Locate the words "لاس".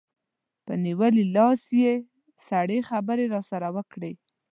1.35-1.61